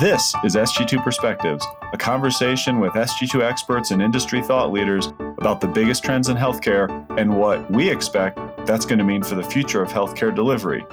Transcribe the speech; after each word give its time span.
This 0.00 0.32
is 0.44 0.54
SG2 0.54 1.02
Perspectives, 1.02 1.66
a 1.92 1.96
conversation 1.96 2.78
with 2.78 2.92
SG2 2.92 3.42
experts 3.42 3.90
and 3.90 4.00
industry 4.00 4.40
thought 4.40 4.70
leaders 4.70 5.08
about 5.38 5.60
the 5.60 5.66
biggest 5.66 6.04
trends 6.04 6.28
in 6.28 6.36
healthcare 6.36 6.88
and 7.18 7.36
what 7.36 7.68
we 7.68 7.90
expect 7.90 8.38
that's 8.64 8.86
going 8.86 9.00
to 9.00 9.04
mean 9.04 9.24
for 9.24 9.34
the 9.34 9.42
future 9.42 9.82
of 9.82 9.88
healthcare 9.88 10.32
delivery. 10.32 10.86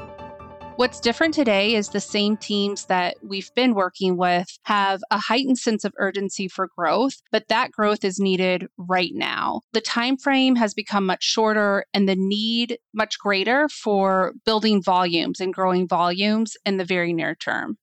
What's 0.78 0.99
different 0.99 1.35
today 1.35 1.76
is 1.76 1.89
the 1.89 2.01
same 2.01 2.35
teams 2.35 2.85
that 2.85 3.17
we've 3.21 3.53
been 3.53 3.76
working 3.76 4.17
with 4.17 4.47
have 4.63 5.03
a 5.12 5.19
heightened 5.19 5.60
sense 5.60 5.85
of 5.85 5.94
urgency 5.99 6.47
for 6.47 6.67
growth, 6.76 7.22
but 7.31 7.47
that 7.49 7.72
growth 7.72 8.03
is 8.03 8.19
needed 8.19 8.65
right 8.76 9.12
now. 9.13 9.62
The 9.74 9.81
time 9.81 10.17
frame 10.17 10.56
has 10.56 10.74
become 10.74 11.06
much 11.06 11.24
shorter 11.24 11.85
and 11.94 12.10
the 12.10 12.15
need 12.17 12.79
much 12.92 13.19
greater 13.19 13.69
for 13.69 14.33
building 14.47 14.81
volumes 14.81 15.40
and 15.40 15.53
growing 15.53 15.87
volumes 15.87 16.58
in 16.66 16.77
the 16.77 16.85
very 16.85 17.13
near 17.13 17.35
term. 17.35 17.77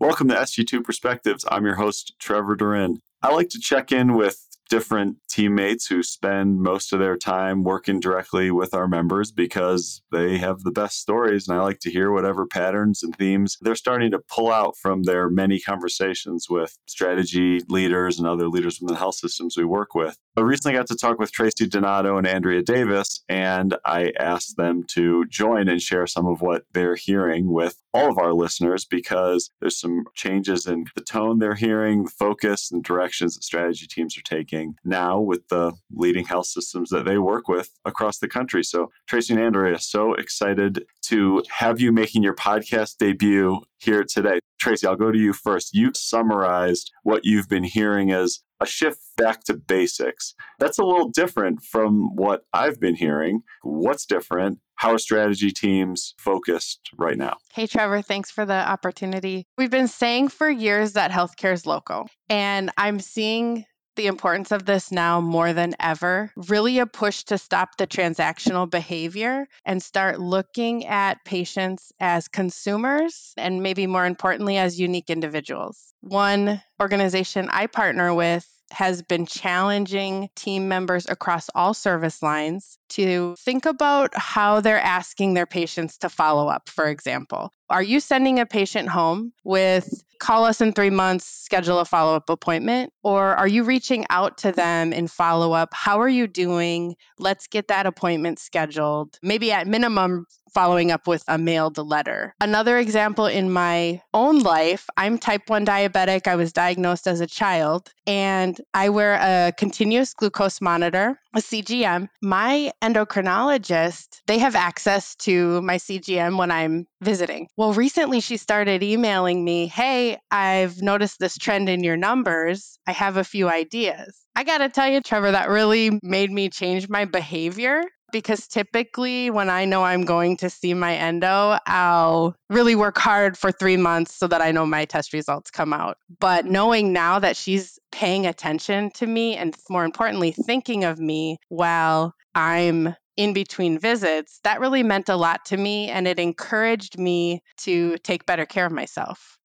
Welcome 0.00 0.28
to 0.28 0.34
SG2 0.36 0.84
Perspectives. 0.84 1.44
I'm 1.50 1.64
your 1.64 1.74
host, 1.74 2.14
Trevor 2.20 2.54
Durin. 2.54 3.00
I 3.20 3.34
like 3.34 3.48
to 3.48 3.58
check 3.58 3.90
in 3.90 4.14
with 4.14 4.46
different 4.70 5.16
teammates 5.28 5.88
who 5.88 6.04
spend 6.04 6.60
most 6.60 6.92
of 6.92 7.00
their 7.00 7.16
time 7.16 7.64
working 7.64 7.98
directly 7.98 8.52
with 8.52 8.74
our 8.74 8.86
members 8.86 9.32
because 9.32 10.00
they 10.12 10.38
have 10.38 10.60
the 10.60 10.70
best 10.70 11.00
stories. 11.00 11.48
And 11.48 11.58
I 11.58 11.62
like 11.62 11.80
to 11.80 11.90
hear 11.90 12.12
whatever 12.12 12.46
patterns 12.46 13.02
and 13.02 13.16
themes 13.16 13.56
they're 13.60 13.74
starting 13.74 14.12
to 14.12 14.20
pull 14.20 14.52
out 14.52 14.76
from 14.76 15.02
their 15.02 15.28
many 15.28 15.58
conversations 15.58 16.46
with 16.48 16.78
strategy 16.86 17.60
leaders 17.68 18.20
and 18.20 18.28
other 18.28 18.48
leaders 18.48 18.80
within 18.80 18.94
the 18.94 19.00
health 19.00 19.16
systems 19.16 19.56
we 19.56 19.64
work 19.64 19.96
with. 19.96 20.16
I 20.38 20.42
recently 20.42 20.78
got 20.78 20.86
to 20.86 20.94
talk 20.94 21.18
with 21.18 21.32
Traci 21.32 21.68
Donato 21.68 22.16
and 22.16 22.24
Andrea 22.24 22.62
Davis, 22.62 23.24
and 23.28 23.76
I 23.84 24.12
asked 24.20 24.56
them 24.56 24.84
to 24.90 25.24
join 25.24 25.66
and 25.66 25.82
share 25.82 26.06
some 26.06 26.28
of 26.28 26.40
what 26.40 26.62
they're 26.72 26.94
hearing 26.94 27.52
with 27.52 27.82
all 27.92 28.08
of 28.08 28.18
our 28.18 28.32
listeners 28.32 28.84
because 28.84 29.50
there's 29.60 29.80
some 29.80 30.04
changes 30.14 30.64
in 30.64 30.84
the 30.94 31.00
tone 31.00 31.40
they're 31.40 31.56
hearing, 31.56 32.04
the 32.04 32.10
focus, 32.10 32.70
and 32.70 32.84
directions 32.84 33.34
that 33.34 33.42
strategy 33.42 33.88
teams 33.88 34.16
are 34.16 34.22
taking 34.22 34.76
now 34.84 35.18
with 35.18 35.48
the 35.48 35.72
leading 35.90 36.24
health 36.24 36.46
systems 36.46 36.90
that 36.90 37.04
they 37.04 37.18
work 37.18 37.48
with 37.48 37.70
across 37.84 38.18
the 38.18 38.28
country. 38.28 38.62
So, 38.62 38.92
Traci 39.10 39.30
and 39.30 39.40
Andrea, 39.40 39.80
so 39.80 40.14
excited 40.14 40.86
to 41.06 41.42
have 41.50 41.80
you 41.80 41.90
making 41.90 42.22
your 42.22 42.36
podcast 42.36 42.98
debut 42.98 43.62
here 43.78 44.04
today. 44.04 44.38
Traci, 44.62 44.86
I'll 44.86 44.96
go 44.96 45.12
to 45.12 45.18
you 45.18 45.32
first. 45.32 45.74
You 45.74 45.92
summarized 45.94 46.92
what 47.02 47.24
you've 47.24 47.48
been 47.48 47.64
hearing 47.64 48.12
as 48.12 48.40
a 48.60 48.66
shift 48.66 49.00
back 49.16 49.44
to 49.44 49.54
basics. 49.54 50.34
That's 50.58 50.78
a 50.78 50.84
little 50.84 51.10
different 51.10 51.62
from 51.62 52.16
what 52.16 52.42
I've 52.52 52.80
been 52.80 52.96
hearing. 52.96 53.42
What's 53.62 54.04
different? 54.04 54.58
How 54.74 54.92
are 54.92 54.98
strategy 54.98 55.50
teams 55.50 56.14
focused 56.18 56.90
right 56.96 57.16
now? 57.16 57.36
Hey, 57.52 57.66
Trevor, 57.66 58.02
thanks 58.02 58.30
for 58.30 58.46
the 58.46 58.68
opportunity. 58.68 59.46
We've 59.56 59.70
been 59.70 59.88
saying 59.88 60.28
for 60.28 60.48
years 60.48 60.92
that 60.92 61.10
healthcare 61.10 61.52
is 61.52 61.66
local, 61.66 62.08
and 62.28 62.70
I'm 62.76 63.00
seeing 63.00 63.64
the 63.98 64.06
importance 64.06 64.52
of 64.52 64.64
this 64.64 64.92
now 64.92 65.20
more 65.20 65.52
than 65.52 65.74
ever. 65.80 66.32
Really, 66.48 66.78
a 66.78 66.86
push 66.86 67.24
to 67.24 67.36
stop 67.36 67.76
the 67.76 67.86
transactional 67.86 68.70
behavior 68.70 69.46
and 69.66 69.82
start 69.82 70.20
looking 70.20 70.86
at 70.86 71.24
patients 71.24 71.92
as 72.00 72.28
consumers 72.28 73.34
and 73.36 73.62
maybe 73.62 73.88
more 73.88 74.06
importantly, 74.06 74.56
as 74.56 74.80
unique 74.80 75.10
individuals. 75.10 75.92
One 76.00 76.62
organization 76.80 77.48
I 77.50 77.66
partner 77.66 78.14
with 78.14 78.48
has 78.70 79.02
been 79.02 79.26
challenging 79.26 80.28
team 80.36 80.68
members 80.68 81.06
across 81.08 81.48
all 81.54 81.74
service 81.74 82.22
lines 82.22 82.78
to 82.90 83.34
think 83.38 83.66
about 83.66 84.16
how 84.16 84.60
they're 84.60 84.80
asking 84.80 85.34
their 85.34 85.46
patients 85.46 85.98
to 85.98 86.08
follow 86.08 86.48
up, 86.48 86.68
for 86.68 86.86
example. 86.86 87.52
Are 87.70 87.82
you 87.82 88.00
sending 88.00 88.40
a 88.40 88.46
patient 88.46 88.88
home 88.88 89.32
with 89.44 90.02
call 90.18 90.44
us 90.44 90.60
in 90.60 90.72
three 90.72 90.90
months, 90.90 91.26
schedule 91.26 91.78
a 91.78 91.84
follow 91.84 92.16
up 92.16 92.28
appointment? 92.30 92.92
Or 93.02 93.36
are 93.36 93.48
you 93.48 93.64
reaching 93.64 94.06
out 94.10 94.38
to 94.38 94.52
them 94.52 94.92
in 94.92 95.06
follow 95.06 95.52
up? 95.52 95.70
How 95.72 96.00
are 96.00 96.08
you 96.08 96.26
doing? 96.26 96.96
Let's 97.18 97.46
get 97.46 97.68
that 97.68 97.86
appointment 97.86 98.38
scheduled. 98.38 99.18
Maybe 99.22 99.52
at 99.52 99.66
minimum, 99.66 100.26
following 100.58 100.90
up 100.90 101.06
with 101.06 101.22
a 101.28 101.38
mailed 101.38 101.78
letter. 101.78 102.34
Another 102.40 102.78
example 102.78 103.26
in 103.26 103.48
my 103.48 104.02
own 104.12 104.40
life, 104.40 104.88
I'm 104.96 105.16
type 105.16 105.48
1 105.48 105.64
diabetic. 105.64 106.26
I 106.26 106.34
was 106.34 106.52
diagnosed 106.52 107.06
as 107.06 107.20
a 107.20 107.28
child 107.28 107.92
and 108.08 108.60
I 108.74 108.88
wear 108.88 109.12
a 109.14 109.52
continuous 109.52 110.14
glucose 110.14 110.60
monitor, 110.60 111.16
a 111.32 111.38
CGM. 111.38 112.08
My 112.20 112.72
endocrinologist, 112.82 114.20
they 114.26 114.38
have 114.38 114.56
access 114.56 115.14
to 115.16 115.62
my 115.62 115.76
CGM 115.76 116.36
when 116.36 116.50
I'm 116.50 116.88
visiting. 117.02 117.46
Well, 117.56 117.72
recently 117.72 118.18
she 118.18 118.36
started 118.36 118.82
emailing 118.82 119.44
me, 119.44 119.68
Hey, 119.68 120.18
I've 120.32 120.82
noticed 120.82 121.20
this 121.20 121.38
trend 121.38 121.68
in 121.68 121.84
your 121.84 121.96
numbers. 121.96 122.80
I 122.84 122.90
have 122.90 123.16
a 123.16 123.22
few 123.22 123.48
ideas. 123.48 124.24
I 124.34 124.42
got 124.42 124.58
to 124.58 124.68
tell 124.68 124.88
you, 124.88 125.02
Trevor, 125.02 125.30
that 125.30 125.50
really 125.50 126.00
made 126.02 126.32
me 126.32 126.48
change 126.48 126.88
my 126.88 127.04
behavior 127.04 127.84
because 128.12 128.46
typically 128.46 129.30
when 129.30 129.50
I 129.50 129.64
know 129.64 129.84
I'm 129.84 130.04
going 130.04 130.36
to 130.38 130.50
see 130.50 130.74
my 130.74 130.94
endo, 130.94 131.58
I'll 131.66 132.34
really 132.50 132.74
work 132.74 132.98
hard 132.98 133.36
for 133.36 133.52
three 133.52 133.76
months 133.76 134.14
so 134.14 134.26
that 134.28 134.40
I 134.40 134.52
know 134.52 134.66
my 134.66 134.84
test 134.84 135.12
results 135.12 135.50
come 135.50 135.72
out. 135.72 135.98
But 136.20 136.46
knowing 136.46 136.92
now 136.92 137.18
that 137.18 137.36
she's 137.36 137.78
paying 137.92 138.26
attention 138.26 138.90
to 138.92 139.06
me 139.06 139.36
and 139.36 139.56
more 139.68 139.84
importantly, 139.84 140.32
thinking 140.32 140.84
of 140.84 140.98
me 140.98 141.38
while 141.48 142.14
I'm 142.34 142.94
in 143.16 143.32
between 143.32 143.78
visits, 143.78 144.38
that 144.44 144.60
really 144.60 144.82
meant 144.82 145.08
a 145.08 145.16
lot 145.16 145.44
to 145.46 145.56
me 145.56 145.88
and 145.88 146.06
it 146.06 146.18
encouraged 146.18 146.98
me 146.98 147.42
to 147.58 147.98
take 147.98 148.26
better 148.26 148.46
care 148.46 148.66
of 148.66 148.72
myself. 148.72 149.37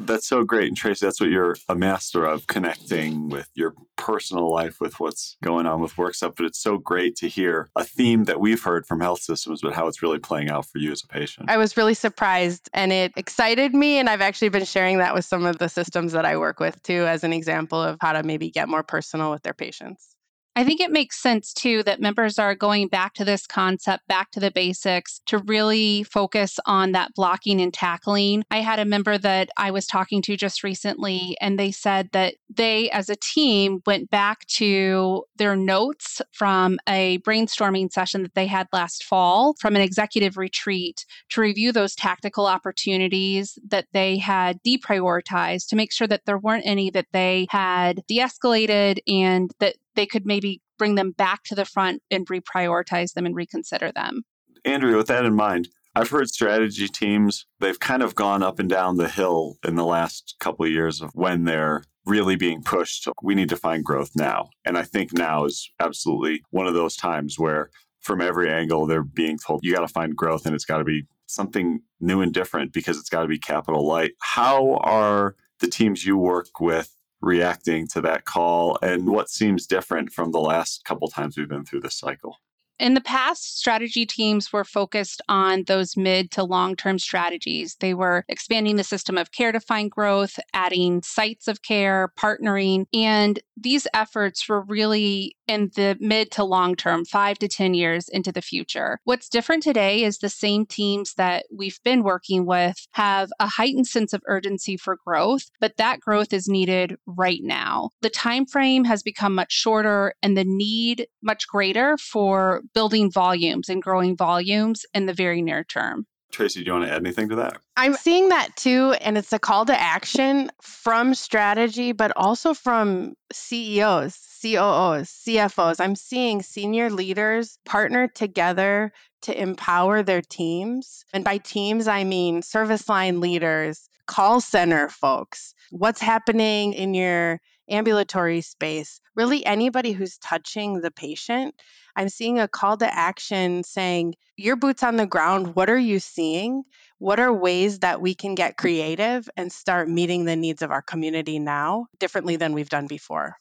That's 0.00 0.26
so 0.26 0.44
great. 0.44 0.68
And 0.68 0.76
Traci, 0.76 1.00
that's 1.00 1.20
what 1.20 1.30
you're 1.30 1.56
a 1.68 1.74
master 1.74 2.24
of 2.24 2.46
connecting 2.46 3.28
with 3.28 3.48
your 3.54 3.74
personal 3.96 4.50
life 4.50 4.80
with 4.80 5.00
what's 5.00 5.36
going 5.42 5.66
on 5.66 5.80
with 5.80 5.98
work 5.98 6.14
stuff. 6.14 6.34
But 6.36 6.46
it's 6.46 6.58
so 6.58 6.78
great 6.78 7.16
to 7.16 7.28
hear 7.28 7.68
a 7.74 7.84
theme 7.84 8.24
that 8.24 8.40
we've 8.40 8.62
heard 8.62 8.86
from 8.86 9.00
health 9.00 9.20
systems, 9.20 9.60
but 9.60 9.74
how 9.74 9.88
it's 9.88 10.02
really 10.02 10.18
playing 10.18 10.50
out 10.50 10.66
for 10.66 10.78
you 10.78 10.92
as 10.92 11.02
a 11.02 11.08
patient. 11.08 11.50
I 11.50 11.56
was 11.56 11.76
really 11.76 11.94
surprised 11.94 12.68
and 12.72 12.92
it 12.92 13.12
excited 13.16 13.74
me. 13.74 13.98
And 13.98 14.08
I've 14.08 14.20
actually 14.20 14.50
been 14.50 14.64
sharing 14.64 14.98
that 14.98 15.14
with 15.14 15.24
some 15.24 15.44
of 15.44 15.58
the 15.58 15.68
systems 15.68 16.12
that 16.12 16.24
I 16.24 16.36
work 16.36 16.60
with 16.60 16.80
too, 16.82 17.04
as 17.06 17.24
an 17.24 17.32
example 17.32 17.82
of 17.82 17.98
how 18.00 18.12
to 18.12 18.22
maybe 18.22 18.50
get 18.50 18.68
more 18.68 18.82
personal 18.82 19.30
with 19.30 19.42
their 19.42 19.54
patients. 19.54 20.14
I 20.58 20.64
think 20.64 20.80
it 20.80 20.90
makes 20.90 21.22
sense 21.22 21.52
too 21.52 21.84
that 21.84 22.00
members 22.00 22.36
are 22.36 22.56
going 22.56 22.88
back 22.88 23.14
to 23.14 23.24
this 23.24 23.46
concept, 23.46 24.08
back 24.08 24.32
to 24.32 24.40
the 24.40 24.50
basics 24.50 25.20
to 25.26 25.38
really 25.38 26.02
focus 26.02 26.58
on 26.66 26.90
that 26.92 27.14
blocking 27.14 27.60
and 27.60 27.72
tackling. 27.72 28.42
I 28.50 28.58
had 28.58 28.80
a 28.80 28.84
member 28.84 29.18
that 29.18 29.50
I 29.56 29.70
was 29.70 29.86
talking 29.86 30.20
to 30.22 30.36
just 30.36 30.64
recently, 30.64 31.36
and 31.40 31.60
they 31.60 31.70
said 31.70 32.08
that 32.10 32.34
they, 32.52 32.90
as 32.90 33.08
a 33.08 33.14
team, 33.14 33.82
went 33.86 34.10
back 34.10 34.46
to 34.56 35.22
their 35.36 35.54
notes 35.54 36.20
from 36.32 36.80
a 36.88 37.18
brainstorming 37.18 37.92
session 37.92 38.24
that 38.24 38.34
they 38.34 38.48
had 38.48 38.66
last 38.72 39.04
fall 39.04 39.54
from 39.60 39.76
an 39.76 39.82
executive 39.82 40.36
retreat 40.36 41.06
to 41.28 41.40
review 41.40 41.70
those 41.70 41.94
tactical 41.94 42.46
opportunities 42.46 43.60
that 43.68 43.86
they 43.92 44.18
had 44.18 44.60
deprioritized 44.64 45.68
to 45.68 45.76
make 45.76 45.92
sure 45.92 46.08
that 46.08 46.26
there 46.26 46.36
weren't 46.36 46.66
any 46.66 46.90
that 46.90 47.06
they 47.12 47.46
had 47.48 48.02
de 48.08 48.18
escalated 48.18 48.98
and 49.06 49.52
that 49.60 49.76
they 49.98 50.06
could 50.06 50.24
maybe 50.24 50.62
bring 50.78 50.94
them 50.94 51.10
back 51.10 51.42
to 51.42 51.56
the 51.56 51.64
front 51.64 52.00
and 52.08 52.24
reprioritize 52.28 53.14
them 53.14 53.26
and 53.26 53.34
reconsider 53.34 53.90
them. 53.90 54.22
Andrea, 54.64 54.96
with 54.96 55.08
that 55.08 55.24
in 55.24 55.34
mind, 55.34 55.68
I've 55.96 56.10
heard 56.10 56.28
strategy 56.28 56.86
teams, 56.86 57.46
they've 57.58 57.80
kind 57.80 58.04
of 58.04 58.14
gone 58.14 58.40
up 58.40 58.60
and 58.60 58.70
down 58.70 58.96
the 58.96 59.08
hill 59.08 59.56
in 59.66 59.74
the 59.74 59.84
last 59.84 60.36
couple 60.38 60.64
of 60.64 60.70
years 60.70 61.00
of 61.00 61.10
when 61.14 61.44
they're 61.44 61.82
really 62.06 62.36
being 62.36 62.62
pushed. 62.62 63.08
We 63.24 63.34
need 63.34 63.48
to 63.48 63.56
find 63.56 63.84
growth 63.84 64.12
now. 64.14 64.50
And 64.64 64.78
I 64.78 64.84
think 64.84 65.12
now 65.12 65.46
is 65.46 65.68
absolutely 65.80 66.44
one 66.50 66.68
of 66.68 66.74
those 66.74 66.94
times 66.94 67.36
where 67.36 67.68
from 67.98 68.20
every 68.20 68.48
angle 68.48 68.86
they're 68.86 69.02
being 69.02 69.36
told 69.36 69.64
you 69.64 69.74
got 69.74 69.80
to 69.80 69.88
find 69.88 70.14
growth 70.14 70.46
and 70.46 70.54
it's 70.54 70.64
got 70.64 70.78
to 70.78 70.84
be 70.84 71.06
something 71.26 71.80
new 72.00 72.20
and 72.20 72.32
different 72.32 72.72
because 72.72 72.98
it's 72.98 73.10
got 73.10 73.22
to 73.22 73.28
be 73.28 73.38
capital 73.38 73.84
light. 73.84 74.12
How 74.20 74.76
are 74.76 75.34
the 75.58 75.66
teams 75.66 76.06
you 76.06 76.16
work 76.16 76.60
with 76.60 76.94
reacting 77.20 77.86
to 77.88 78.00
that 78.02 78.24
call 78.24 78.78
and 78.82 79.08
what 79.08 79.28
seems 79.28 79.66
different 79.66 80.12
from 80.12 80.32
the 80.32 80.40
last 80.40 80.84
couple 80.84 81.08
times 81.08 81.36
we've 81.36 81.48
been 81.48 81.64
through 81.64 81.80
this 81.80 81.98
cycle? 81.98 82.36
In 82.78 82.94
the 82.94 83.00
past, 83.00 83.58
strategy 83.58 84.06
teams 84.06 84.52
were 84.52 84.62
focused 84.62 85.20
on 85.28 85.64
those 85.64 85.96
mid 85.96 86.30
to 86.32 86.44
long 86.44 86.76
term 86.76 87.00
strategies. 87.00 87.76
They 87.80 87.92
were 87.92 88.24
expanding 88.28 88.76
the 88.76 88.84
system 88.84 89.18
of 89.18 89.32
care 89.32 89.50
to 89.50 89.58
find 89.58 89.90
growth, 89.90 90.38
adding 90.54 91.02
sites 91.02 91.48
of 91.48 91.62
care, 91.62 92.12
partnering, 92.16 92.86
and 92.94 93.40
these 93.62 93.86
efforts 93.94 94.48
were 94.48 94.62
really 94.62 95.36
in 95.46 95.70
the 95.74 95.96
mid 96.00 96.30
to 96.32 96.44
long 96.44 96.76
term, 96.76 97.04
five 97.04 97.38
to 97.38 97.48
10 97.48 97.74
years 97.74 98.08
into 98.08 98.32
the 98.32 98.42
future. 98.42 99.00
What's 99.04 99.28
different 99.28 99.62
today 99.62 100.04
is 100.04 100.18
the 100.18 100.28
same 100.28 100.66
teams 100.66 101.14
that 101.14 101.46
we've 101.54 101.78
been 101.84 102.02
working 102.02 102.46
with 102.46 102.76
have 102.92 103.30
a 103.40 103.46
heightened 103.46 103.86
sense 103.86 104.12
of 104.12 104.22
urgency 104.26 104.76
for 104.76 104.98
growth, 105.04 105.50
but 105.60 105.76
that 105.76 106.00
growth 106.00 106.32
is 106.32 106.48
needed 106.48 106.96
right 107.06 107.40
now. 107.42 107.90
The 108.02 108.10
time 108.10 108.46
frame 108.46 108.84
has 108.84 109.02
become 109.02 109.34
much 109.34 109.52
shorter 109.52 110.14
and 110.22 110.36
the 110.36 110.44
need 110.44 111.06
much 111.22 111.48
greater 111.48 111.96
for 111.98 112.62
building 112.74 113.10
volumes 113.10 113.68
and 113.68 113.82
growing 113.82 114.16
volumes 114.16 114.84
in 114.94 115.06
the 115.06 115.14
very 115.14 115.42
near 115.42 115.64
term. 115.64 116.06
Traci, 116.32 116.56
do 116.56 116.62
you 116.64 116.72
want 116.72 116.84
to 116.84 116.90
add 116.90 117.02
anything 117.02 117.30
to 117.30 117.36
that? 117.36 117.58
I'm 117.76 117.94
seeing 117.94 118.28
that 118.28 118.54
too. 118.56 118.94
And 119.00 119.16
it's 119.16 119.32
a 119.32 119.38
call 119.38 119.64
to 119.66 119.80
action 119.80 120.50
from 120.60 121.14
strategy, 121.14 121.92
but 121.92 122.12
also 122.16 122.54
from 122.54 123.14
CEOs, 123.32 124.16
COOs, 124.42 125.08
CFOs. 125.08 125.80
I'm 125.80 125.96
seeing 125.96 126.42
senior 126.42 126.90
leaders 126.90 127.58
partner 127.64 128.08
together 128.08 128.92
to 129.22 129.40
empower 129.40 130.02
their 130.02 130.22
teams. 130.22 131.04
And 131.12 131.24
by 131.24 131.38
teams, 131.38 131.88
I 131.88 132.04
mean 132.04 132.42
service 132.42 132.88
line 132.88 133.20
leaders, 133.20 133.88
call 134.06 134.40
center 134.40 134.88
folks. 134.88 135.54
What's 135.70 136.00
happening 136.00 136.72
in 136.72 136.94
your 136.94 137.40
ambulatory 137.68 138.40
space? 138.42 139.00
Really, 139.14 139.44
anybody 139.44 139.92
who's 139.92 140.18
touching 140.18 140.80
the 140.80 140.90
patient 140.90 141.54
I'm 141.98 142.08
seeing 142.08 142.38
a 142.38 142.46
call 142.46 142.76
to 142.76 142.94
action 142.94 143.64
saying, 143.64 144.14
Your 144.36 144.54
boots 144.54 144.84
on 144.84 144.96
the 144.96 145.06
ground, 145.06 145.56
what 145.56 145.68
are 145.68 145.78
you 145.78 145.98
seeing? 145.98 146.62
What 146.98 147.18
are 147.18 147.32
ways 147.32 147.80
that 147.80 148.00
we 148.00 148.14
can 148.14 148.36
get 148.36 148.52
mm. 148.52 148.56
creative 148.56 149.28
and 149.36 149.52
start 149.52 149.88
meeting 149.88 150.24
the 150.24 150.36
needs 150.36 150.62
of 150.62 150.70
our 150.70 150.80
community 150.80 151.40
now 151.40 151.86
differently 151.98 152.36
than 152.36 152.52
we've 152.52 152.68
done 152.68 152.86
before? 152.86 153.36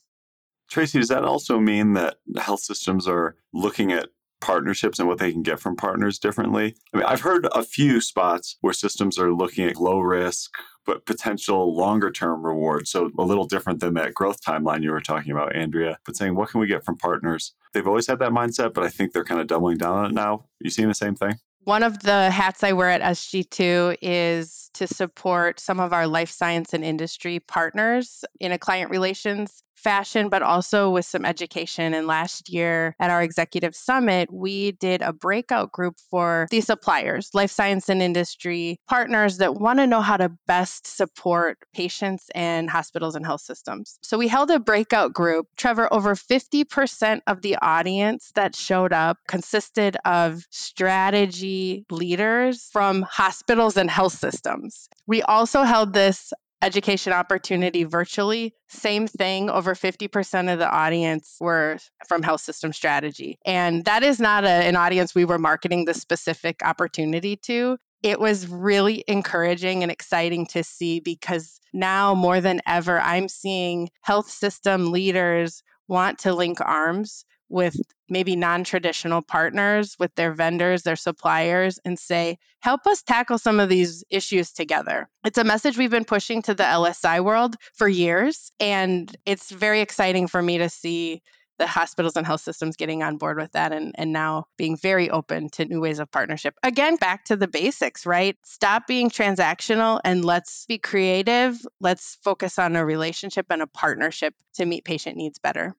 Traci, 0.72 0.94
does 0.94 1.10
that 1.10 1.24
also 1.24 1.60
mean 1.60 1.94
that 1.94 2.18
health 2.38 2.62
systems 2.62 3.08
are 3.08 3.36
looking 3.54 3.92
at 3.92 4.10
partnerships 4.42 4.98
and 4.98 5.08
what 5.08 5.20
they 5.20 5.32
can 5.32 5.44
get 5.44 5.60
from 5.60 5.76
partners 5.76 6.18
differently? 6.18 6.76
I 6.94 6.98
mean, 6.98 7.06
I've 7.06 7.22
heard 7.22 7.48
a 7.54 7.62
few 7.62 8.02
spots 8.02 8.58
where 8.62 8.74
systems 8.74 9.20
are 9.20 9.32
looking 9.32 9.68
at 9.68 9.78
low 9.78 10.00
risk, 10.00 10.52
but 10.88 11.06
potential 11.06 11.76
longer 11.76 12.10
term 12.10 12.44
rewards. 12.44 12.90
So 12.90 13.12
a 13.20 13.24
little 13.24 13.46
different 13.46 13.82
than 13.82 13.94
that 13.96 14.16
growth 14.16 14.42
timeline 14.42 14.82
you 14.82 14.92
were 14.92 15.02
talking 15.02 15.32
about, 15.32 15.56
Andrea, 15.56 16.00
but 16.06 16.16
saying, 16.16 16.34
what 16.34 16.50
can 16.50 16.62
we 16.62 16.68
get 16.68 16.84
from 16.84 16.98
partners? 16.98 17.54
They've 17.74 17.86
always 17.86 18.08
had 18.08 18.20
that 18.20 18.32
mindset, 18.32 18.74
but 18.74 18.84
I 18.84 18.90
think 18.90 19.12
they're 19.12 19.26
kind 19.26 19.42
of 19.42 19.48
doubling 19.48 19.78
down 19.78 19.98
on 19.98 20.06
it 20.06 20.14
now. 20.14 20.46
You 20.60 20.72
seeing 20.72 20.88
the 20.88 20.96
same 20.96 21.14
thing? 21.14 21.36
One 21.66 21.84
of 21.84 22.00
the 22.00 22.32
hats 22.32 22.64
I 22.64 22.72
wear 22.72 22.90
at 22.90 23.02
SG2 23.02 23.98
is 24.02 24.72
to 24.76 24.88
support 24.88 25.60
some 25.60 25.82
of 25.82 25.92
our 25.92 26.08
life 26.08 26.32
science 26.32 26.74
and 26.74 26.84
industry 26.84 27.42
partners 27.42 28.24
in 28.40 28.54
a 28.54 28.58
client 28.58 28.90
relations 28.90 29.62
fashion, 29.78 30.30
but 30.30 30.42
also 30.42 30.90
with 30.90 31.06
some 31.06 31.26
education. 31.26 31.94
And 31.94 32.08
last 32.08 32.50
year 32.50 32.96
at 33.00 33.10
our 33.10 33.22
executive 33.22 33.76
summit, 33.76 34.32
we 34.32 34.74
did 34.74 35.02
a 35.02 35.14
breakout 35.14 35.72
group 35.72 35.96
for 36.10 36.48
the 36.52 36.62
suppliers, 36.62 37.30
life 37.34 37.52
science 37.52 37.90
and 37.90 38.02
industry 38.02 38.80
partners 38.88 39.38
that 39.38 39.56
want 39.56 39.80
to 39.80 39.88
know 39.88 40.02
how 40.02 40.18
to 40.18 40.32
best 40.48 40.88
support 40.88 41.58
patients 41.74 42.30
and 42.36 42.70
hospitals 42.70 43.16
and 43.16 43.26
health 43.26 43.42
systems. 43.42 44.00
So 44.02 44.18
we 44.18 44.28
held 44.28 44.52
a 44.52 44.60
breakout 44.60 45.14
group. 45.14 45.48
Trevor, 45.58 45.92
over 45.94 46.16
50% 46.16 47.22
of 47.28 47.42
the 47.42 47.58
audience 47.62 48.32
that 48.36 48.56
showed 48.56 48.94
up 48.94 49.18
consisted 49.28 49.98
of 50.06 50.46
strategy 50.50 51.86
leaders 51.92 52.70
from 52.72 53.04
hospitals 53.04 53.78
and 53.78 53.90
health 53.90 54.14
systems. 54.14 54.90
We 55.06 55.22
also 55.22 55.64
held 55.64 55.94
this 55.94 56.34
education 56.62 57.14
opportunity 57.14 57.84
virtually. 57.84 58.54
Same 58.68 59.08
thing, 59.08 59.50
over 59.50 59.76
50% 59.76 60.52
of 60.52 60.60
the 60.60 60.70
audience 60.70 61.38
were 61.40 61.78
from 62.08 62.24
health 62.24 62.42
system 62.42 62.74
strategy. 62.74 63.38
And 63.46 63.86
that 63.86 64.04
is 64.04 64.20
not 64.20 64.44
a, 64.44 64.50
an 64.50 64.76
audience 64.76 65.14
we 65.14 65.26
were 65.26 65.38
marketing 65.38 65.86
the 65.86 65.94
specific 65.94 66.62
opportunity 66.64 67.36
to. 67.46 67.78
It 68.04 68.20
was 68.20 68.48
really 68.48 69.04
encouraging 69.08 69.84
and 69.84 69.92
exciting 69.92 70.46
to 70.48 70.64
see 70.64 71.00
because 71.00 71.60
now 71.74 72.14
more 72.14 72.42
than 72.42 72.62
ever, 72.68 73.00
I'm 73.00 73.28
seeing 73.28 73.90
health 74.02 74.30
system 74.30 74.92
leaders 74.92 75.64
want 75.88 76.20
to 76.20 76.34
link 76.34 76.60
arms 76.62 77.26
with 77.50 77.76
maybe 78.10 78.36
non 78.36 78.64
traditional 78.64 79.22
partners, 79.22 79.96
with 80.00 80.14
their 80.16 80.34
vendors, 80.34 80.84
their 80.84 80.96
suppliers, 80.96 81.80
and 81.86 81.98
say, 81.98 82.38
help 82.60 82.86
us 82.88 83.04
tackle 83.04 83.38
some 83.38 83.60
of 83.60 83.70
these 83.70 84.04
issues 84.10 84.52
together. 84.52 85.10
It's 85.26 85.38
a 85.38 85.44
message 85.44 85.78
we've 85.78 85.92
been 85.92 86.06
pushing 86.06 86.42
to 86.44 86.54
the 86.54 86.64
LSI 86.64 87.24
world 87.24 87.56
for 87.74 87.88
years. 87.88 88.52
And 88.60 89.14
it's 89.26 89.52
very 89.52 89.82
exciting 89.82 90.28
for 90.28 90.42
me 90.42 90.60
to 90.60 90.70
see 90.70 91.22
the 91.58 91.68
hospitals 91.68 92.16
and 92.16 92.26
health 92.26 92.42
systems 92.42 92.76
getting 92.76 93.04
on 93.04 93.18
board 93.18 93.38
with 93.38 93.52
that 93.54 93.72
and, 93.72 93.94
and 93.96 94.14
now 94.14 94.46
being 94.58 94.78
very 94.78 95.10
open 95.10 95.50
to 95.50 95.66
new 95.66 95.82
ways 95.82 96.00
of 96.00 96.12
partnership. 96.12 96.56
Again, 96.64 96.98
back 96.98 97.26
to 97.26 97.36
the 97.36 97.48
basics, 97.48 98.06
right? 98.06 98.38
Stop 98.44 98.88
being 98.88 99.10
transactional 99.10 100.00
and 100.04 100.24
let's 100.24 100.66
be 100.68 100.78
creative. 100.78 101.60
Let's 101.80 102.18
focus 102.24 102.60
on 102.60 102.76
a 102.76 102.86
relationship 102.86 103.48
and 103.50 103.62
a 103.62 103.68
partnership 103.68 104.36
to 104.56 104.66
meet 104.66 104.86
patient 104.86 105.18
needs 105.18 105.40
better. 105.40 105.76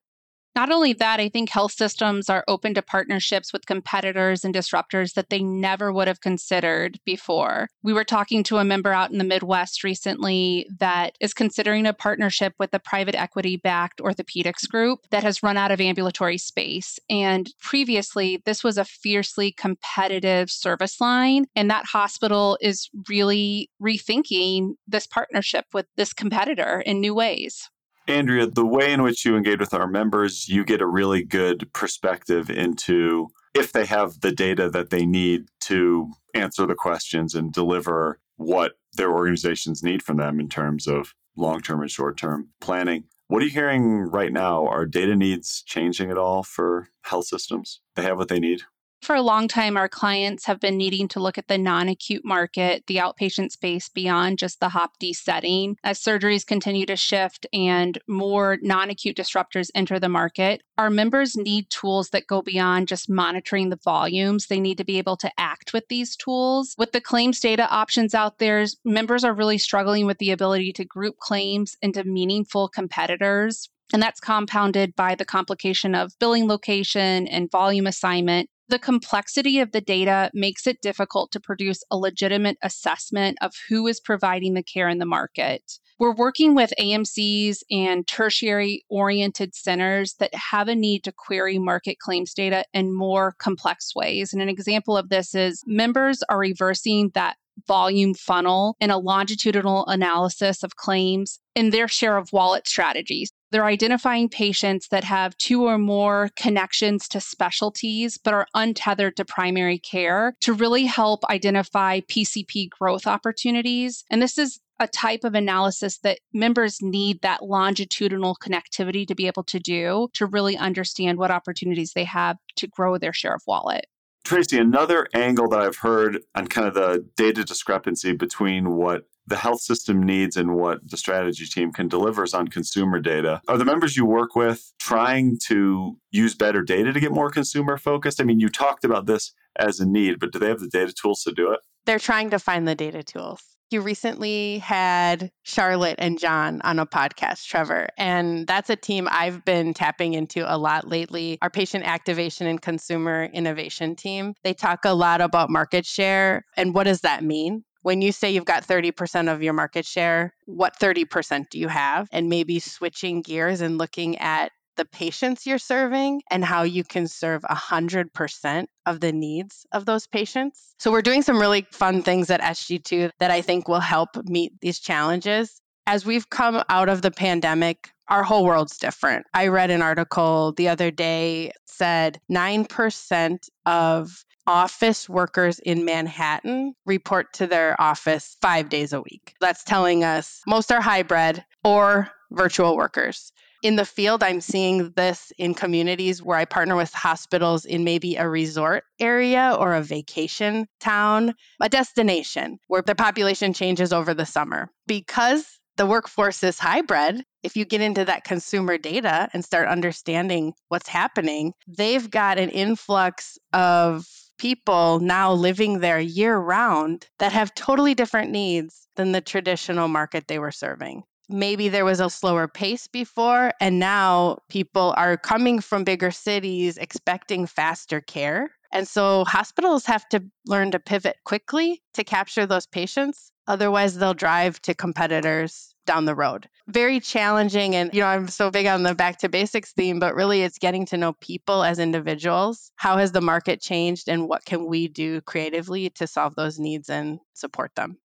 Not 0.58 0.72
only 0.72 0.92
that, 0.94 1.20
I 1.20 1.28
think 1.28 1.50
health 1.50 1.70
systems 1.70 2.28
are 2.28 2.42
open 2.48 2.74
to 2.74 2.82
partnerships 2.82 3.52
with 3.52 3.66
competitors 3.66 4.44
and 4.44 4.52
disruptors 4.52 5.14
that 5.14 5.30
they 5.30 5.40
never 5.40 5.92
would 5.92 6.08
have 6.08 6.20
considered 6.20 6.98
before. 7.06 7.68
We 7.84 7.92
were 7.92 8.02
talking 8.02 8.42
to 8.42 8.56
a 8.56 8.64
member 8.64 8.92
out 8.92 9.12
in 9.12 9.18
the 9.18 9.24
Midwest 9.24 9.84
recently 9.84 10.66
that 10.80 11.14
is 11.20 11.32
considering 11.32 11.86
a 11.86 11.92
partnership 11.92 12.54
with 12.58 12.74
a 12.74 12.80
private 12.80 13.14
equity 13.14 13.56
backed 13.56 14.00
orthopedics 14.00 14.68
group 14.68 15.06
that 15.12 15.22
has 15.22 15.44
run 15.44 15.56
out 15.56 15.70
of 15.70 15.80
ambulatory 15.80 16.38
space. 16.38 16.98
And 17.08 17.48
previously, 17.60 18.42
this 18.44 18.64
was 18.64 18.78
a 18.78 18.84
fiercely 18.84 19.52
competitive 19.52 20.50
service 20.50 21.00
line. 21.00 21.46
And 21.54 21.70
that 21.70 21.84
hospital 21.84 22.58
is 22.60 22.90
really 23.08 23.70
rethinking 23.80 24.72
this 24.88 25.06
partnership 25.06 25.66
with 25.72 25.86
this 25.96 26.12
competitor 26.12 26.80
in 26.80 27.00
new 27.00 27.14
ways. 27.14 27.70
Andrea, 28.08 28.46
the 28.46 28.64
way 28.64 28.92
in 28.92 29.02
which 29.02 29.26
you 29.26 29.36
engage 29.36 29.60
with 29.60 29.74
our 29.74 29.86
members, 29.86 30.48
you 30.48 30.64
get 30.64 30.80
a 30.80 30.86
really 30.86 31.22
good 31.22 31.70
perspective 31.74 32.48
into 32.48 33.28
if 33.54 33.72
they 33.72 33.84
have 33.84 34.20
the 34.20 34.32
data 34.32 34.70
that 34.70 34.88
they 34.88 35.04
need 35.04 35.48
to 35.60 36.12
answer 36.32 36.66
the 36.66 36.74
questions 36.74 37.34
and 37.34 37.52
deliver 37.52 38.18
what 38.36 38.72
their 38.94 39.12
organizations 39.12 39.82
need 39.82 40.02
from 40.02 40.16
them 40.16 40.40
in 40.40 40.48
terms 40.48 40.86
of 40.86 41.14
long 41.36 41.60
term 41.60 41.82
and 41.82 41.90
short 41.90 42.16
term 42.16 42.48
planning. 42.60 43.04
What 43.28 43.42
are 43.42 43.44
you 43.44 43.50
hearing 43.50 43.98
right 43.98 44.32
now? 44.32 44.66
Are 44.66 44.86
data 44.86 45.14
needs 45.14 45.62
changing 45.66 46.10
at 46.10 46.16
all 46.16 46.42
for 46.42 46.88
health 47.02 47.26
systems? 47.26 47.80
They 47.94 48.02
have 48.02 48.16
what 48.16 48.28
they 48.28 48.40
need? 48.40 48.62
For 49.02 49.14
a 49.14 49.22
long 49.22 49.48
time, 49.48 49.76
our 49.76 49.88
clients 49.88 50.44
have 50.46 50.60
been 50.60 50.76
needing 50.76 51.08
to 51.08 51.20
look 51.20 51.38
at 51.38 51.48
the 51.48 51.56
non 51.56 51.88
acute 51.88 52.24
market, 52.24 52.84
the 52.88 52.96
outpatient 52.96 53.52
space 53.52 53.88
beyond 53.88 54.38
just 54.38 54.60
the 54.60 54.68
HOPD 54.68 55.14
setting. 55.14 55.76
As 55.84 56.00
surgeries 56.00 56.46
continue 56.46 56.84
to 56.86 56.96
shift 56.96 57.46
and 57.52 57.98
more 58.06 58.58
non 58.60 58.90
acute 58.90 59.16
disruptors 59.16 59.70
enter 59.74 59.98
the 59.98 60.08
market, 60.08 60.62
our 60.76 60.90
members 60.90 61.36
need 61.36 61.70
tools 61.70 62.10
that 62.10 62.26
go 62.26 62.42
beyond 62.42 62.88
just 62.88 63.08
monitoring 63.08 63.70
the 63.70 63.78
volumes. 63.82 64.46
They 64.46 64.60
need 64.60 64.78
to 64.78 64.84
be 64.84 64.98
able 64.98 65.16
to 65.18 65.32
act 65.38 65.72
with 65.72 65.86
these 65.88 66.16
tools. 66.16 66.74
With 66.76 66.92
the 66.92 67.00
claims 67.00 67.40
data 67.40 67.68
options 67.70 68.14
out 68.14 68.38
there, 68.38 68.66
members 68.84 69.24
are 69.24 69.34
really 69.34 69.58
struggling 69.58 70.06
with 70.06 70.18
the 70.18 70.32
ability 70.32 70.72
to 70.74 70.84
group 70.84 71.18
claims 71.18 71.76
into 71.80 72.04
meaningful 72.04 72.68
competitors. 72.68 73.70
And 73.92 74.02
that's 74.02 74.20
compounded 74.20 74.94
by 74.96 75.14
the 75.14 75.24
complication 75.24 75.94
of 75.94 76.12
billing 76.18 76.46
location 76.46 77.26
and 77.28 77.50
volume 77.50 77.86
assignment. 77.86 78.50
The 78.68 78.78
complexity 78.78 79.60
of 79.60 79.72
the 79.72 79.80
data 79.80 80.30
makes 80.34 80.66
it 80.66 80.82
difficult 80.82 81.32
to 81.32 81.40
produce 81.40 81.82
a 81.90 81.96
legitimate 81.96 82.58
assessment 82.62 83.38
of 83.40 83.54
who 83.68 83.86
is 83.86 83.98
providing 83.98 84.52
the 84.52 84.62
care 84.62 84.90
in 84.90 84.98
the 84.98 85.06
market. 85.06 85.62
We're 85.98 86.14
working 86.14 86.54
with 86.54 86.74
AMCs 86.78 87.60
and 87.70 88.06
tertiary 88.06 88.84
oriented 88.90 89.54
centers 89.54 90.14
that 90.20 90.34
have 90.34 90.68
a 90.68 90.74
need 90.74 91.02
to 91.04 91.12
query 91.12 91.58
market 91.58 91.98
claims 91.98 92.34
data 92.34 92.64
in 92.74 92.94
more 92.94 93.34
complex 93.38 93.96
ways. 93.96 94.34
And 94.34 94.42
an 94.42 94.50
example 94.50 94.98
of 94.98 95.08
this 95.08 95.34
is 95.34 95.64
members 95.66 96.22
are 96.28 96.38
reversing 96.38 97.10
that 97.14 97.36
volume 97.66 98.14
funnel 98.14 98.76
in 98.80 98.90
a 98.90 98.98
longitudinal 98.98 99.86
analysis 99.86 100.62
of 100.62 100.76
claims 100.76 101.40
in 101.54 101.70
their 101.70 101.88
share 101.88 102.16
of 102.16 102.32
wallet 102.32 102.68
strategies. 102.68 103.32
They're 103.50 103.64
identifying 103.64 104.28
patients 104.28 104.88
that 104.88 105.04
have 105.04 105.36
two 105.38 105.64
or 105.64 105.78
more 105.78 106.30
connections 106.36 107.08
to 107.08 107.20
specialties 107.20 108.18
but 108.18 108.34
are 108.34 108.46
untethered 108.54 109.16
to 109.16 109.24
primary 109.24 109.78
care 109.78 110.34
to 110.40 110.52
really 110.52 110.84
help 110.84 111.24
identify 111.30 112.00
PCP 112.00 112.68
growth 112.70 113.06
opportunities. 113.06 114.04
And 114.10 114.20
this 114.20 114.38
is 114.38 114.60
a 114.80 114.86
type 114.86 115.24
of 115.24 115.34
analysis 115.34 115.98
that 115.98 116.20
members 116.32 116.80
need 116.80 117.20
that 117.22 117.42
longitudinal 117.42 118.36
connectivity 118.40 119.06
to 119.06 119.14
be 119.14 119.26
able 119.26 119.42
to 119.44 119.58
do 119.58 120.08
to 120.14 120.26
really 120.26 120.56
understand 120.56 121.18
what 121.18 121.30
opportunities 121.30 121.92
they 121.94 122.04
have 122.04 122.36
to 122.56 122.68
grow 122.68 122.96
their 122.98 123.12
share 123.12 123.34
of 123.34 123.42
wallet. 123.46 123.86
Tracy, 124.28 124.58
another 124.58 125.08
angle 125.14 125.48
that 125.48 125.60
I've 125.60 125.78
heard 125.78 126.18
on 126.34 126.48
kind 126.48 126.68
of 126.68 126.74
the 126.74 127.02
data 127.16 127.44
discrepancy 127.44 128.12
between 128.12 128.76
what 128.76 129.04
the 129.26 129.36
health 129.36 129.62
system 129.62 130.02
needs 130.02 130.36
and 130.36 130.54
what 130.54 130.86
the 130.86 130.98
strategy 130.98 131.46
team 131.46 131.72
can 131.72 131.88
deliver 131.88 132.24
is 132.24 132.34
on 132.34 132.48
consumer 132.48 133.00
data. 133.00 133.40
Are 133.48 133.56
the 133.56 133.64
members 133.64 133.96
you 133.96 134.04
work 134.04 134.36
with 134.36 134.74
trying 134.78 135.38
to 135.46 135.96
use 136.10 136.34
better 136.34 136.60
data 136.60 136.92
to 136.92 137.00
get 137.00 137.10
more 137.10 137.30
consumer 137.30 137.78
focused? 137.78 138.20
I 138.20 138.24
mean, 138.24 138.38
you 138.38 138.50
talked 138.50 138.84
about 138.84 139.06
this 139.06 139.32
as 139.56 139.80
a 139.80 139.88
need, 139.88 140.20
but 140.20 140.30
do 140.30 140.38
they 140.38 140.48
have 140.48 140.60
the 140.60 140.68
data 140.68 140.92
tools 140.92 141.22
to 141.22 141.32
do 141.32 141.50
it? 141.50 141.60
They're 141.86 141.98
trying 141.98 142.28
to 142.28 142.38
find 142.38 142.68
the 142.68 142.74
data 142.74 143.02
tools. 143.02 143.42
You 143.70 143.82
recently 143.82 144.58
had 144.58 145.30
Charlotte 145.42 145.96
and 145.98 146.18
John 146.18 146.62
on 146.62 146.78
a 146.78 146.86
podcast, 146.86 147.44
Trevor, 147.44 147.88
and 147.98 148.46
that's 148.46 148.70
a 148.70 148.76
team 148.76 149.06
I've 149.10 149.44
been 149.44 149.74
tapping 149.74 150.14
into 150.14 150.50
a 150.50 150.56
lot 150.56 150.88
lately. 150.88 151.36
Our 151.42 151.50
patient 151.50 151.84
activation 151.84 152.46
and 152.46 152.62
consumer 152.62 153.24
innovation 153.24 153.94
team. 153.94 154.32
They 154.42 154.54
talk 154.54 154.86
a 154.86 154.94
lot 154.94 155.20
about 155.20 155.50
market 155.50 155.84
share 155.84 156.46
and 156.56 156.74
what 156.74 156.84
does 156.84 157.02
that 157.02 157.22
mean? 157.22 157.62
When 157.82 158.00
you 158.00 158.10
say 158.10 158.30
you've 158.30 158.44
got 158.44 158.66
30% 158.66 159.32
of 159.32 159.42
your 159.42 159.52
market 159.52 159.86
share, 159.86 160.34
what 160.46 160.78
30% 160.78 161.50
do 161.50 161.58
you 161.58 161.68
have? 161.68 162.08
And 162.10 162.28
maybe 162.28 162.58
switching 162.60 163.22
gears 163.22 163.60
and 163.60 163.78
looking 163.78 164.18
at 164.18 164.50
the 164.78 164.86
patients 164.86 165.46
you're 165.46 165.58
serving 165.58 166.22
and 166.30 166.42
how 166.42 166.62
you 166.62 166.82
can 166.82 167.06
serve 167.06 167.42
100% 167.42 168.66
of 168.86 169.00
the 169.00 169.12
needs 169.12 169.66
of 169.72 169.84
those 169.84 170.06
patients. 170.06 170.74
So, 170.78 170.90
we're 170.90 171.02
doing 171.02 171.20
some 171.20 171.38
really 171.38 171.66
fun 171.70 172.02
things 172.02 172.30
at 172.30 172.40
SG2 172.40 173.10
that 173.18 173.30
I 173.30 173.42
think 173.42 173.68
will 173.68 173.80
help 173.80 174.10
meet 174.24 174.52
these 174.62 174.78
challenges. 174.78 175.60
As 175.86 176.06
we've 176.06 176.30
come 176.30 176.62
out 176.70 176.88
of 176.88 177.02
the 177.02 177.10
pandemic, 177.10 177.90
our 178.08 178.22
whole 178.22 178.44
world's 178.44 178.78
different. 178.78 179.26
I 179.34 179.48
read 179.48 179.70
an 179.70 179.82
article 179.82 180.52
the 180.52 180.68
other 180.68 180.90
day 180.90 181.52
said 181.66 182.20
9% 182.30 183.38
of 183.66 184.24
office 184.46 185.08
workers 185.08 185.58
in 185.58 185.84
Manhattan 185.84 186.72
report 186.86 187.32
to 187.34 187.46
their 187.46 187.78
office 187.80 188.36
5 188.40 188.68
days 188.68 188.92
a 188.92 189.00
week. 189.00 189.34
That's 189.40 189.62
telling 189.62 190.04
us 190.04 190.40
most 190.46 190.72
are 190.72 190.80
hybrid 190.80 191.44
or 191.64 192.10
virtual 192.30 192.76
workers. 192.76 193.32
In 193.60 193.74
the 193.74 193.84
field, 193.84 194.22
I'm 194.22 194.40
seeing 194.40 194.92
this 194.92 195.32
in 195.36 195.52
communities 195.52 196.22
where 196.22 196.38
I 196.38 196.44
partner 196.44 196.76
with 196.76 196.94
hospitals 196.94 197.64
in 197.64 197.82
maybe 197.82 198.14
a 198.14 198.28
resort 198.28 198.84
area 199.00 199.56
or 199.58 199.74
a 199.74 199.82
vacation 199.82 200.68
town, 200.78 201.34
a 201.60 201.68
destination 201.68 202.58
where 202.68 202.82
the 202.82 202.94
population 202.94 203.52
changes 203.52 203.92
over 203.92 204.14
the 204.14 204.26
summer. 204.26 204.70
Because 204.86 205.44
the 205.76 205.86
workforce 205.86 206.44
is 206.44 206.60
hybrid, 206.60 207.24
if 207.42 207.56
you 207.56 207.64
get 207.64 207.80
into 207.80 208.04
that 208.04 208.22
consumer 208.22 208.78
data 208.78 209.28
and 209.32 209.44
start 209.44 209.66
understanding 209.66 210.52
what's 210.68 210.88
happening, 210.88 211.52
they've 211.66 212.08
got 212.08 212.38
an 212.38 212.50
influx 212.50 213.38
of 213.52 214.06
people 214.38 215.00
now 215.00 215.32
living 215.32 215.80
there 215.80 215.98
year 215.98 216.36
round 216.36 217.06
that 217.18 217.32
have 217.32 217.54
totally 217.56 217.94
different 217.94 218.30
needs 218.30 218.86
than 218.94 219.10
the 219.10 219.20
traditional 219.20 219.88
market 219.88 220.28
they 220.28 220.38
were 220.38 220.52
serving 220.52 221.02
maybe 221.28 221.68
there 221.68 221.84
was 221.84 222.00
a 222.00 222.10
slower 222.10 222.48
pace 222.48 222.86
before, 222.86 223.52
and 223.60 223.78
now 223.78 224.38
people 224.48 224.94
are 224.96 225.16
coming 225.16 225.60
from 225.60 225.84
bigger 225.84 226.10
cities 226.10 226.76
expecting 226.76 227.46
faster 227.46 228.00
care. 228.00 228.50
And 228.72 228.86
so 228.86 229.24
hospitals 229.24 229.86
have 229.86 230.08
to 230.10 230.22
learn 230.46 230.72
to 230.72 230.78
pivot 230.78 231.16
quickly 231.24 231.82
to 231.94 232.04
capture 232.04 232.46
those 232.46 232.66
patients. 232.66 233.32
Otherwise, 233.46 233.96
they'll 233.96 234.12
drive 234.12 234.60
to 234.62 234.74
competitors 234.74 235.74
down 235.86 236.04
the 236.04 236.14
road. 236.14 236.50
Very 236.66 237.00
challenging. 237.00 237.74
And, 237.74 237.94
you 237.94 238.00
know, 238.00 238.06
I'm 238.08 238.28
so 238.28 238.50
big 238.50 238.66
on 238.66 238.82
the 238.82 238.94
back 238.94 239.20
to 239.20 239.30
basics 239.30 239.72
theme, 239.72 239.98
but 239.98 240.14
really 240.14 240.42
it's 240.42 240.58
getting 240.58 240.84
to 240.86 240.98
know 240.98 241.14
people 241.14 241.64
as 241.64 241.78
individuals. 241.78 242.70
How 242.76 242.98
has 242.98 243.12
the 243.12 243.22
market 243.22 243.62
changed 243.62 244.06
and 244.06 244.28
what 244.28 244.44
can 244.44 244.66
we 244.66 244.86
do 244.86 245.22
creatively 245.22 245.88
to 245.90 246.06
solve 246.06 246.34
those 246.34 246.58
needs 246.58 246.90
and 246.90 247.20
support 247.32 247.74
them? 247.74 247.96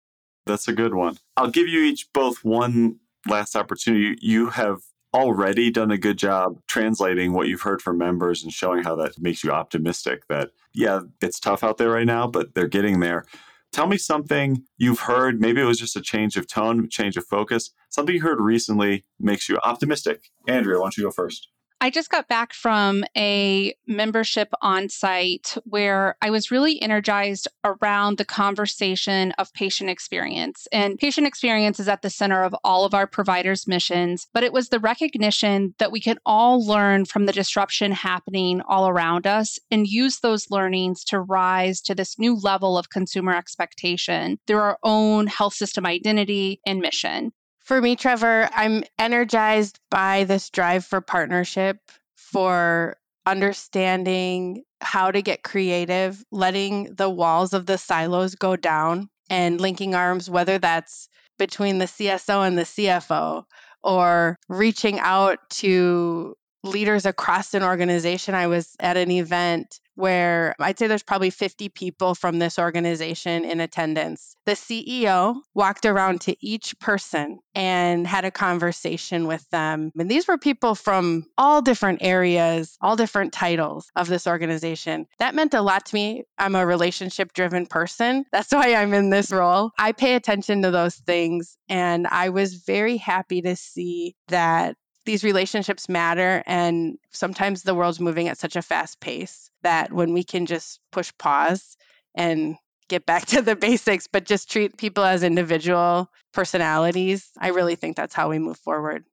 That's 0.47 0.69
a 0.69 0.73
good 0.73 0.95
one. 0.95 1.19
I'll 1.37 1.51
give 1.51 1.67
you 1.67 1.81
each 1.81 2.07
both 2.13 2.45
one 2.45 3.01
last 3.27 3.57
opportunity, 3.57 4.17
you 4.21 4.51
have 4.51 4.81
already 5.15 5.71
done 5.71 5.91
a 5.91 5.99
good 5.99 6.17
job 6.17 6.59
translating 6.67 7.33
what 7.33 7.47
you've 7.47 7.63
heard 7.63 7.83
from 7.83 7.99
members 7.99 8.43
and 8.43 8.53
showing 8.53 8.83
how 8.83 8.97
that 8.97 9.21
makes 9.21 9.45
you 9.45 9.51
optimistic 9.51 10.27
that, 10.29 10.51
yeah, 10.73 11.01
it's 11.21 11.39
tough 11.39 11.63
out 11.63 11.77
there 11.77 11.91
right 11.91 12.07
now, 12.07 12.27
but 12.27 12.55
they're 12.55 12.67
getting 12.67 13.01
there. 13.01 13.27
Tell 13.73 13.87
me 13.87 13.97
something 13.97 14.65
you've 14.77 15.01
heard. 15.01 15.41
Maybe 15.41 15.61
it 15.61 15.65
was 15.65 15.79
just 15.79 15.97
a 15.97 16.03
change 16.03 16.37
of 16.37 16.47
tone, 16.47 16.89
change 16.91 17.17
of 17.17 17.27
focus. 17.27 17.71
Something 17.89 18.15
you 18.15 18.23
heard 18.23 18.41
recently 18.41 19.05
makes 19.19 19.49
you 19.49 19.59
optimistic. 19.65 20.31
Andrea, 20.47 20.79
why 20.79 20.85
don't 20.85 20.97
you 20.97 21.05
go 21.05 21.11
first? 21.11 21.49
I 21.83 21.91
just 21.91 22.11
got 22.11 22.29
back 22.29 22.53
from 22.53 23.03
a 23.17 23.75
membership 23.89 24.53
on 24.63 24.89
site 24.89 25.57
where 25.65 26.15
I 26.23 26.31
was 26.31 26.53
really 26.53 26.81
energized 26.81 27.49
around 27.65 28.19
the 28.19 28.25
conversation 28.25 29.33
of 29.33 29.53
patient 29.53 29.91
experience. 29.91 30.69
And 30.71 30.97
patient 30.97 31.27
experience 31.27 31.81
is 31.81 31.89
at 31.89 32.03
the 32.03 32.09
center 32.09 32.45
of 32.45 32.55
all 32.63 32.85
of 32.85 32.95
our 32.95 33.09
providers' 33.09 33.67
missions, 33.67 34.29
but 34.33 34.45
it 34.45 34.53
was 34.53 34.69
the 34.69 34.79
recognition 34.79 35.75
that 35.81 35.91
we 35.91 35.99
can 35.99 36.19
all 36.25 36.65
learn 36.65 37.05
from 37.05 37.27
the 37.27 37.33
disruption 37.33 37.91
happening 37.91 38.61
all 38.69 38.87
around 38.87 39.27
us 39.27 39.59
and 39.73 39.89
use 39.89 40.21
those 40.21 40.53
learnings 40.53 41.03
to 41.07 41.19
rise 41.21 41.81
to 41.81 41.97
this 41.97 42.17
new 42.17 42.39
level 42.39 42.79
of 42.79 42.91
consumer 42.91 43.35
expectation 43.35 44.39
through 44.47 44.59
our 44.59 44.79
own 44.85 45.27
health 45.27 45.55
system 45.55 45.85
identity 45.85 46.61
and 46.65 46.79
mission. 46.79 47.33
For 47.65 47.81
me, 47.81 47.97
Trevor, 47.97 48.49
I'm 48.53 48.85
energized 48.99 49.79
by 49.91 50.25
this 50.25 50.51
drive 50.51 50.85
for 50.85 51.01
partnership, 51.01 51.79
for 52.17 52.97
understanding 53.25 54.65
how 54.81 55.11
to 55.13 55.23
get 55.23 55.45
creative, 55.45 56.23
letting 56.33 56.95
the 56.95 57.09
walls 57.09 57.53
of 57.53 57.67
the 57.67 57.79
silos 57.79 58.35
go 58.35 58.57
down 58.57 59.09
and 59.31 59.61
linking 59.61 59.95
arms, 59.95 60.29
whether 60.29 60.59
that's 60.59 61.09
between 61.39 61.79
the 61.79 61.87
CSO 61.87 62.47
and 62.47 62.59
the 62.59 62.63
CFO 62.63 63.45
or 63.83 64.37
reaching 64.49 64.99
out 64.99 65.39
to 65.51 66.35
leaders 66.65 67.07
across 67.07 67.55
an 67.55 67.63
organization. 67.63 68.35
I 68.35 68.49
was 68.49 68.75
at 68.81 68.97
an 68.97 69.11
event 69.11 69.81
where 69.95 70.55
I'd 70.59 70.79
say 70.79 70.87
there's 70.87 71.03
probably 71.03 71.31
50 71.31 71.69
people 71.71 72.15
from 72.15 72.39
this 72.39 72.59
organization 72.59 73.45
in 73.45 73.61
attendance. 73.61 74.37
The 74.47 74.53
CEO 74.53 75.37
walked 75.55 75.87
around 75.87 76.23
to 76.23 76.37
each 76.41 76.79
person 76.79 77.39
and 77.55 78.07
had 78.07 78.25
a 78.25 78.31
conversation 78.31 79.27
with 79.27 79.49
them. 79.51 79.93
And 79.99 80.11
these 80.11 80.27
were 80.27 80.39
people 80.39 80.75
from 80.75 81.27
all 81.37 81.63
different 81.63 82.01
areas, 82.03 82.77
all 82.81 82.97
different 82.97 83.33
titles 83.33 83.91
of 83.97 84.09
this 84.09 84.27
organization. 84.27 85.07
That 85.19 85.35
meant 85.35 85.55
a 85.55 85.63
lot 85.63 85.87
to 85.87 85.95
me. 85.95 86.25
I'm 86.39 86.55
a 86.55 86.67
relationship 86.67 87.33
driven 87.33 87.67
person. 87.67 88.25
That's 88.33 88.53
why 88.53 88.75
I'm 88.75 88.95
in 88.95 89.11
this 89.11 89.31
role. 89.31 89.71
I 89.79 89.93
pay 89.93 90.15
attention 90.15 90.63
to 90.63 90.71
those 90.71 90.97
things. 90.97 91.57
And 91.69 92.07
I 92.07 92.31
was 92.31 92.55
very 92.55 92.97
happy 92.97 93.43
to 93.43 93.57
see 93.57 94.15
that 94.29 94.77
these 95.05 95.25
relationships 95.25 95.89
matter 95.89 96.43
and 96.47 96.97
sometimes 97.11 97.63
the 97.63 97.75
world's 97.75 98.01
moving 98.01 98.29
at 98.29 98.39
such 98.39 98.55
a 98.55 98.63
fast 98.63 99.01
pace 99.01 99.51
that 99.63 99.93
when 99.93 100.13
we 100.13 100.25
can 100.25 100.47
just 100.47 100.81
push 100.91 101.13
pause 101.19 101.77
and 102.15 102.57
get 102.89 103.07
back 103.07 103.27
to 103.27 103.43
the 103.43 103.57
basics 103.57 104.07
but 104.07 104.25
just 104.25 104.51
treat 104.51 104.77
people 104.77 105.05
as 105.05 105.23
individual 105.23 106.11
personalities 106.33 107.31
i 107.39 107.49
really 107.49 107.75
think 107.75 107.97
that's 107.97 108.15
how 108.15 108.29
we 108.29 108.39
move 108.39 108.59
forward 108.59 109.05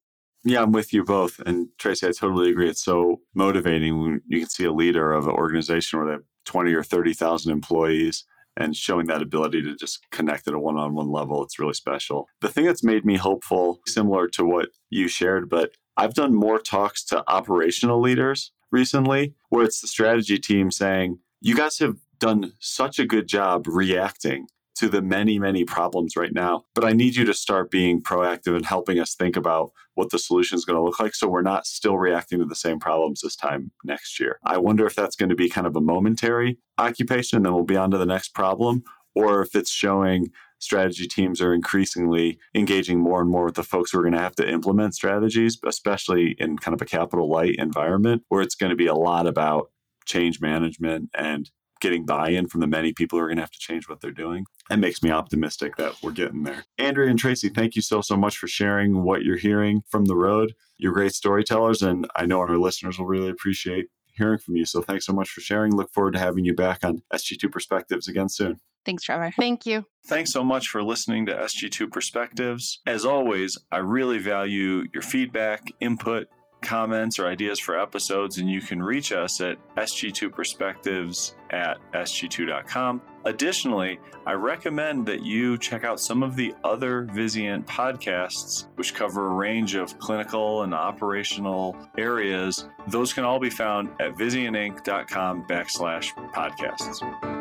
yeah 0.44 0.62
i'm 0.62 0.72
with 0.72 0.94
you 0.94 1.04
both 1.04 1.40
and 1.46 1.68
traci 1.80 2.08
i 2.08 2.12
totally 2.12 2.50
agree 2.50 2.70
it's 2.70 2.84
so 2.84 3.20
motivating 3.34 4.02
when 4.02 4.22
you 4.28 4.40
can 4.40 4.50
see 4.50 4.66
a 4.66 4.72
leader 4.72 5.12
of 5.12 5.28
an 5.28 5.34
organization 5.34 6.00
where 6.00 6.08
they 6.08 6.14
have 6.14 6.24
20 6.46 6.74
or 6.74 6.84
30,000 6.84 7.52
employees 7.52 8.26
and 8.58 8.76
showing 8.76 9.08
that 9.08 9.22
ability 9.22 9.62
to 9.62 9.76
just 9.76 10.10
connect 10.12 10.48
at 10.48 10.54
a 10.54 10.60
one 10.60 10.78
on 10.78 10.94
one 10.94 11.10
level, 11.10 11.44
it's 11.44 11.60
really 11.60 11.74
special. 11.74 12.28
The 12.42 12.50
thing 12.50 12.66
that's 12.66 12.84
made 12.84 13.06
me 13.06 13.16
hopeful, 13.16 13.80
similar 13.88 14.28
to 14.30 14.44
what 14.44 14.70
you 14.90 15.08
shared, 15.08 15.50
but 15.50 15.72
I've 15.96 16.14
done 16.14 16.34
more 16.34 16.60
talks 16.60 17.04
to 17.06 17.24
operational 17.30 18.02
leaders 18.02 18.52
recently 18.72 19.34
where 19.50 19.64
it's 19.64 19.82
the 19.82 19.88
strategy 19.88 20.38
team 20.38 20.72
saying, 20.72 21.20
you 21.42 21.56
guys 21.56 21.80
have 21.80 21.98
done 22.20 22.54
such 22.60 23.00
a 23.00 23.06
good 23.06 23.28
job 23.28 23.66
reacting 23.68 24.48
to 24.80 24.88
the 24.88 25.02
many, 25.02 25.38
many 25.38 25.66
problems 25.66 26.16
right 26.16 26.34
now. 26.34 26.64
But 26.74 26.86
I 26.86 26.94
need 26.94 27.16
you 27.16 27.26
to 27.26 27.34
start 27.34 27.70
being 27.70 28.02
proactive 28.02 28.56
and 28.56 28.66
helping 28.66 28.98
us 28.98 29.14
think 29.14 29.36
about 29.36 29.72
what 29.96 30.10
the 30.10 30.18
solution 30.18 30.58
is 30.58 30.64
going 30.64 30.78
to 30.78 30.82
look 30.82 31.02
like 31.02 31.14
so 31.14 31.28
we're 31.28 31.42
not 31.42 31.68
still 31.68 31.98
reacting 31.98 32.40
to 32.40 32.46
the 32.46 32.56
same 32.56 32.80
problems 32.80 33.20
this 33.20 33.36
time 33.36 33.72
next 33.84 34.22
year. 34.22 34.40
I 34.46 34.58
wonder 34.58 34.86
if 34.86 34.96
that's 34.96 35.18
going 35.18 35.30
to 35.30 35.36
be 35.36 35.50
kind 35.50 35.68
of 35.68 35.76
a 35.76 35.82
momentary 35.82 36.60
occupation 36.78 37.38
and 37.38 37.46
then 37.46 37.54
we'll 37.54 37.66
be 37.66 37.76
on 37.76 37.92
to 37.92 37.98
the 37.98 38.06
next 38.06 38.34
problem, 38.34 38.84
or 39.16 39.42
if 39.42 39.54
it's 39.54 39.72
showing 39.72 40.28
strategy 40.60 41.08
teams 41.08 41.42
are 41.42 41.54
increasingly 41.54 42.38
engaging 42.54 43.00
more 43.00 43.22
and 43.22 43.30
more 43.30 43.46
with 43.46 43.56
the 43.56 43.64
folks 43.64 43.92
who 43.92 44.00
are 44.00 44.04
going 44.04 44.14
to 44.14 44.20
have 44.20 44.36
to 44.36 44.50
implement 44.50 44.94
strategies, 44.94 45.58
especially 45.66 46.36
in 46.38 46.58
kind 46.58 46.76
of 46.76 46.82
a 46.82 46.86
capital 46.86 47.30
light 47.30 47.56
environment 47.58 48.24
where 48.30 48.42
it's 48.42 48.56
going 48.56 48.70
to 48.70 48.76
be 48.76 48.88
a 48.88 48.96
lot 48.96 49.26
about 49.26 49.72
change 50.06 50.42
management 50.42 51.10
and 51.14 51.52
getting 51.82 52.06
buy-in 52.06 52.48
from 52.48 52.60
the 52.60 52.68
many 52.68 52.92
people 52.92 53.18
who 53.18 53.24
are 53.24 53.30
going 53.30 53.38
to 53.38 53.42
have 53.42 53.52
to 53.52 53.60
change 53.60 53.88
what 53.88 54.02
they're 54.02 54.12
doing. 54.12 54.46
That 54.70 54.80
makes 54.80 55.02
me 55.02 55.12
optimistic 55.12 55.78
that 55.78 55.96
we're 56.04 56.12
getting 56.12 56.44
there. 56.44 56.66
Andrea 56.78 57.10
and 57.10 57.18
Traci, 57.18 57.54
thank 57.54 57.76
you 57.76 57.82
so 57.82 58.02
so 58.02 58.18
much 58.18 58.38
for 58.38 58.48
sharing 58.48 59.04
what 59.04 59.24
you're 59.24 59.38
hearing 59.38 59.84
from 59.90 60.06
the 60.06 60.16
road. 60.16 60.54
You're 60.78 60.94
great 60.94 61.14
storytellers, 61.14 61.82
and 61.82 62.08
I 62.16 62.26
know 62.26 62.40
our 62.40 62.58
listeners 62.58 63.00
will 63.00 63.06
really 63.06 63.30
appreciate 63.30 63.88
hearing 64.20 64.38
from 64.38 64.56
you. 64.56 64.66
So 64.66 64.82
thanks 64.82 65.06
so 65.06 65.14
much 65.14 65.30
for 65.30 65.42
sharing. 65.42 65.76
Look 65.76 65.92
forward 65.92 66.14
to 66.14 66.20
having 66.20 66.46
you 66.46 66.54
back 66.54 66.84
on 66.84 67.02
SG2 67.12 67.52
Perspectives 67.52 68.08
again 68.08 68.30
soon. 68.30 68.60
Thanks, 68.86 69.04
Trevor. 69.04 69.32
Thank 69.36 69.66
you. 69.66 69.86
Thanks 70.08 70.32
so 70.32 70.44
much 70.44 70.70
for 70.70 70.84
listening 70.84 71.26
to 71.26 71.34
SG2 71.34 71.92
Perspectives. 71.92 72.80
As 72.86 73.06
always, 73.06 73.58
I 73.72 73.78
really 73.78 74.20
value 74.20 74.86
your 74.94 75.02
feedback, 75.02 75.72
input, 75.80 76.28
comments 76.62 77.20
or 77.20 77.28
ideas 77.28 77.60
for 77.60 77.80
episodes, 77.80 78.38
and 78.38 78.50
you 78.50 78.62
can 78.62 78.82
reach 78.82 79.12
us 79.12 79.42
at 79.42 79.58
sg2perspectives 79.76 81.36
at 81.52 81.78
sg2.com. 81.94 83.02
Additionally, 83.26 84.00
I 84.26 84.34
recommend 84.34 85.06
that 85.08 85.24
you 85.24 85.58
check 85.58 85.84
out 85.84 86.00
some 86.00 86.24
of 86.24 86.36
the 86.36 86.54
other 86.64 87.06
Vizient 87.06 87.66
podcasts, 87.66 88.68
which 88.76 88.94
cover 88.94 89.28
a 89.28 89.34
range 89.34 89.76
of 89.76 89.98
clinical 90.00 90.64
and 90.64 90.74
operational 90.74 91.78
areas. 91.98 92.70
Those 92.88 93.14
can 93.14 93.26
all 93.26 93.40
be 93.40 93.50
found 93.50 93.90
at 94.00 94.16
vizientinc.com 94.16 95.46
backslash 95.46 96.14
podcasts. 96.34 97.39